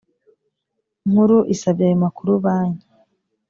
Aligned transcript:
nkuru 1.09 1.37
isabye 1.53 1.83
ayo 1.87 1.97
makuru 2.03 2.31
banki 2.43 2.87